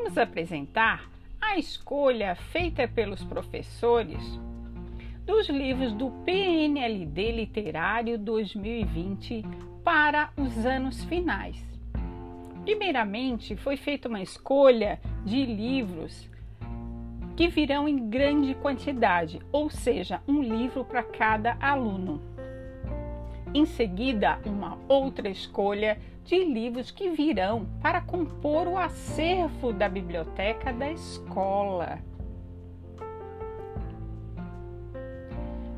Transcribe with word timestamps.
vamos 0.00 0.16
apresentar 0.16 1.10
a 1.38 1.58
escolha 1.58 2.34
feita 2.34 2.88
pelos 2.88 3.22
professores 3.22 4.40
dos 5.26 5.46
livros 5.50 5.92
do 5.92 6.10
PNLD 6.24 7.32
Literário 7.32 8.16
2020 8.16 9.44
para 9.84 10.30
os 10.38 10.64
anos 10.64 11.04
finais. 11.04 11.62
Primeiramente, 12.64 13.54
foi 13.56 13.76
feita 13.76 14.08
uma 14.08 14.22
escolha 14.22 14.98
de 15.22 15.44
livros 15.44 16.30
que 17.36 17.48
virão 17.48 17.86
em 17.86 18.08
grande 18.08 18.54
quantidade, 18.54 19.38
ou 19.52 19.68
seja, 19.68 20.22
um 20.26 20.40
livro 20.40 20.82
para 20.82 21.02
cada 21.02 21.58
aluno. 21.60 22.22
Em 23.52 23.66
seguida, 23.66 24.40
uma 24.46 24.78
outra 24.88 25.28
escolha 25.28 26.00
de 26.30 26.44
livros 26.44 26.92
que 26.92 27.10
virão 27.10 27.66
para 27.82 28.00
compor 28.00 28.68
o 28.68 28.78
acervo 28.78 29.72
da 29.72 29.88
biblioteca 29.88 30.72
da 30.72 30.88
escola. 30.88 31.98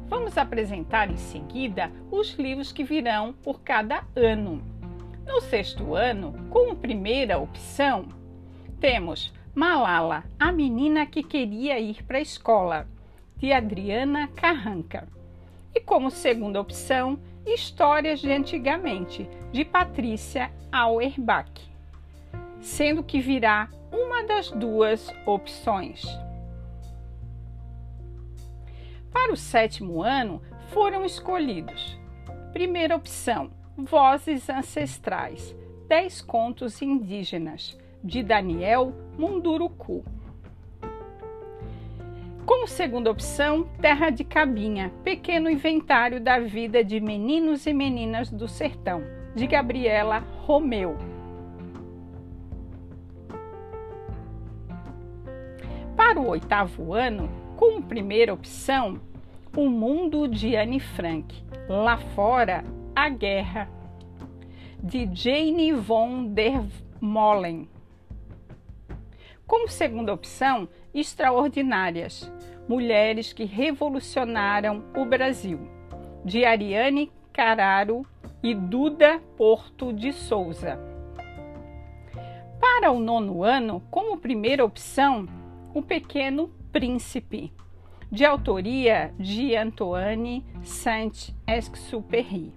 Vamos 0.08 0.36
apresentar 0.36 1.10
em 1.10 1.16
seguida 1.16 1.90
os 2.10 2.34
livros 2.34 2.70
que 2.70 2.84
virão 2.84 3.32
por 3.32 3.62
cada 3.62 4.04
ano. 4.14 4.62
No 5.26 5.40
sexto 5.40 5.94
ano, 5.94 6.34
como 6.50 6.76
primeira 6.76 7.38
opção, 7.38 8.08
temos 8.78 9.32
Malala, 9.54 10.22
a 10.38 10.52
menina 10.52 11.06
que 11.06 11.22
queria 11.22 11.80
ir 11.80 12.02
para 12.02 12.18
a 12.18 12.22
escola, 12.22 12.86
de 13.38 13.54
Adriana 13.54 14.28
Carranca. 14.28 15.08
E 15.74 15.80
como 15.80 16.10
segunda 16.10 16.60
opção, 16.60 17.18
Histórias 17.46 18.20
de 18.20 18.30
Antigamente, 18.30 19.28
de 19.50 19.64
Patrícia 19.64 20.52
Auerbach, 20.70 21.50
sendo 22.60 23.02
que 23.02 23.20
virá 23.20 23.68
uma 23.90 24.22
das 24.24 24.50
duas 24.50 25.08
opções. 25.26 26.04
Para 29.12 29.32
o 29.32 29.36
sétimo 29.36 30.02
ano, 30.02 30.40
foram 30.68 31.04
escolhidos: 31.04 31.98
primeira 32.52 32.96
opção, 32.96 33.50
Vozes 33.76 34.48
Ancestrais, 34.48 35.54
10 35.88 36.22
contos 36.22 36.80
indígenas, 36.80 37.78
de 38.02 38.22
Daniel 38.22 38.92
Munduruku. 39.18 40.04
Como 42.44 42.66
segunda 42.66 43.08
opção, 43.08 43.68
Terra 43.80 44.10
de 44.10 44.24
Cabinha, 44.24 44.92
pequeno 45.04 45.48
inventário 45.48 46.20
da 46.20 46.40
vida 46.40 46.82
de 46.82 46.98
meninos 46.98 47.66
e 47.66 47.72
meninas 47.72 48.30
do 48.30 48.48
sertão, 48.48 49.04
de 49.32 49.46
Gabriela 49.46 50.24
Romeu. 50.40 50.98
Para 55.96 56.20
o 56.20 56.28
oitavo 56.28 56.92
ano, 56.92 57.30
como 57.56 57.80
primeira 57.80 58.34
opção, 58.34 59.00
O 59.56 59.68
Mundo 59.68 60.26
de 60.26 60.56
Anne 60.56 60.80
Frank, 60.80 61.44
Lá 61.68 61.96
Fora, 61.96 62.64
a 62.96 63.08
Guerra, 63.08 63.68
de 64.82 65.08
Jane 65.14 65.72
von 65.72 66.34
der 66.34 66.64
Molen. 67.00 67.71
Como 69.52 69.68
segunda 69.68 70.14
opção, 70.14 70.66
Extraordinárias, 70.94 72.32
Mulheres 72.66 73.34
que 73.34 73.44
Revolucionaram 73.44 74.82
o 74.96 75.04
Brasil, 75.04 75.60
de 76.24 76.42
Ariane 76.42 77.12
Cararo 77.34 78.06
e 78.42 78.54
Duda 78.54 79.20
Porto 79.36 79.92
de 79.92 80.10
Souza. 80.10 80.80
Para 82.58 82.90
o 82.92 82.98
nono 82.98 83.44
ano, 83.44 83.82
como 83.90 84.16
primeira 84.16 84.64
opção, 84.64 85.28
O 85.74 85.82
Pequeno 85.82 86.48
Príncipe, 86.72 87.52
de 88.10 88.24
autoria 88.24 89.12
de 89.18 89.54
Antoine 89.54 90.46
Saint-Exupéry. 90.62 92.54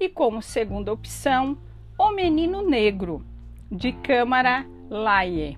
E 0.00 0.08
como 0.08 0.40
segunda 0.40 0.90
opção, 0.90 1.58
O 1.98 2.12
Menino 2.12 2.62
Negro, 2.62 3.22
de 3.70 3.92
Câmara 3.92 4.64
Laie. 4.90 5.56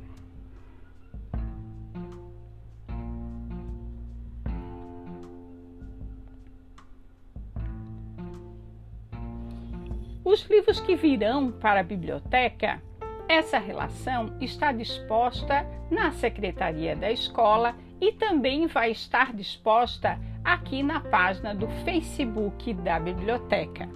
Os 10.22 10.42
livros 10.50 10.80
que 10.80 10.94
virão 10.94 11.50
para 11.50 11.80
a 11.80 11.82
biblioteca 11.82 12.80
essa 13.26 13.58
relação 13.58 14.36
está 14.42 14.70
disposta 14.70 15.66
na 15.90 16.12
secretaria 16.12 16.94
da 16.94 17.10
escola 17.10 17.74
e 17.98 18.12
também 18.12 18.66
vai 18.66 18.90
estar 18.90 19.32
disposta 19.32 20.20
aqui 20.44 20.82
na 20.82 21.00
página 21.00 21.54
do 21.54 21.66
Facebook 21.84 22.74
da 22.74 23.00
biblioteca. 23.00 23.88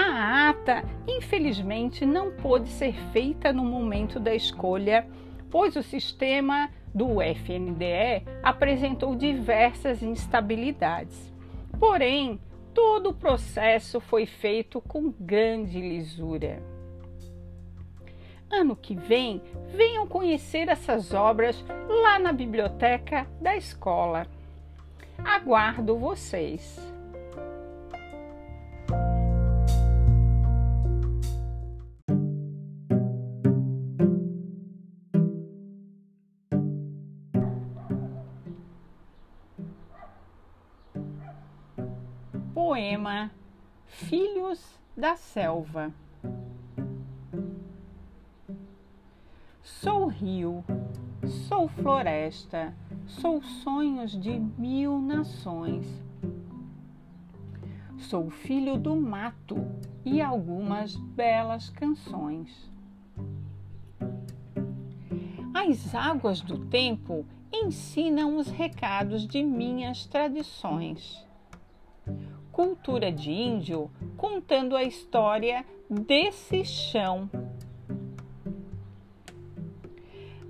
A 0.00 0.50
ata, 0.50 0.84
infelizmente, 1.08 2.06
não 2.06 2.30
pôde 2.30 2.68
ser 2.68 2.94
feita 3.10 3.52
no 3.52 3.64
momento 3.64 4.20
da 4.20 4.32
escolha, 4.32 5.04
pois 5.50 5.74
o 5.74 5.82
sistema 5.82 6.70
do 6.94 7.20
FNDE 7.20 8.24
apresentou 8.40 9.16
diversas 9.16 10.00
instabilidades. 10.00 11.32
Porém, 11.80 12.40
todo 12.72 13.10
o 13.10 13.14
processo 13.14 14.00
foi 14.00 14.24
feito 14.24 14.80
com 14.80 15.12
grande 15.18 15.80
lisura. 15.80 16.62
Ano 18.48 18.76
que 18.76 18.94
vem, 18.94 19.42
venham 19.74 20.06
conhecer 20.06 20.68
essas 20.68 21.12
obras 21.12 21.64
lá 21.88 22.20
na 22.20 22.32
biblioteca 22.32 23.26
da 23.40 23.56
escola. 23.56 24.28
Aguardo 25.24 25.98
vocês! 25.98 26.97
Poema 42.68 43.30
Filhos 43.86 44.78
da 44.94 45.16
Selva 45.16 45.90
Sou 49.62 50.06
rio, 50.08 50.62
sou 51.48 51.66
floresta, 51.68 52.74
sou 53.06 53.42
sonhos 53.42 54.12
de 54.20 54.38
mil 54.38 55.00
nações. 55.00 55.86
Sou 57.96 58.28
filho 58.28 58.76
do 58.76 58.94
mato 58.94 59.56
e 60.04 60.20
algumas 60.20 60.94
belas 60.94 61.70
canções. 61.70 62.70
As 65.54 65.94
águas 65.94 66.42
do 66.42 66.66
tempo 66.66 67.24
ensinam 67.50 68.36
os 68.36 68.48
recados 68.48 69.26
de 69.26 69.42
minhas 69.42 70.04
tradições. 70.04 71.26
Cultura 72.58 73.12
de 73.12 73.30
índio 73.30 73.88
contando 74.16 74.74
a 74.74 74.82
história 74.82 75.64
desse 75.88 76.64
chão 76.64 77.30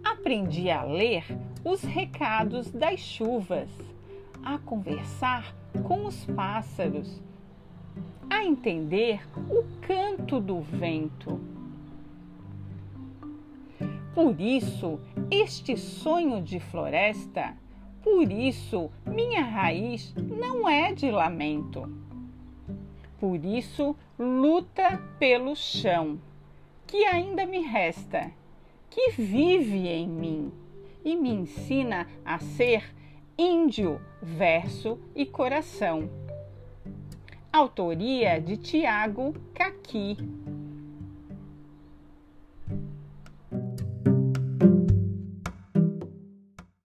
aprendi 0.03 0.71
a 0.71 0.85
ler 0.85 1.27
os 1.63 1.83
recados 1.83 2.71
das 2.71 2.99
chuvas, 2.99 3.69
a 4.43 4.57
conversar 4.57 5.55
com 5.87 6.07
os 6.07 6.25
pássaros, 6.25 7.21
a 8.31 8.43
entender 8.43 9.21
o 9.51 9.63
canto 9.87 10.41
do 10.41 10.63
vento. 10.63 11.39
Por 14.15 14.41
isso, 14.41 14.99
este 15.31 15.77
sonho 15.77 16.41
de 16.41 16.59
floresta, 16.59 17.55
por 18.11 18.33
isso, 18.33 18.91
minha 19.07 19.43
raiz 19.43 20.15
não 20.17 20.67
é 20.67 20.95
de 20.95 21.11
lamento. 21.11 21.87
Por 23.21 23.45
isso, 23.45 23.95
luta 24.19 24.99
pelo 25.19 25.55
chão, 25.55 26.19
que 26.87 27.05
ainda 27.05 27.45
me 27.45 27.61
resta 27.61 28.33
que 28.89 29.11
vive 29.11 29.87
em 29.89 30.09
mim 30.09 30.51
e 31.05 31.15
me 31.15 31.29
ensina 31.29 32.09
a 32.25 32.39
ser 32.39 32.95
índio, 33.37 34.01
verso 34.23 34.99
e 35.15 35.27
coração. 35.27 36.09
Autoria 37.53 38.41
de 38.41 38.57
Tiago 38.57 39.35
Caqui. 39.53 40.17